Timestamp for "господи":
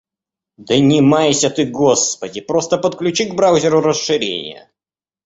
1.67-2.41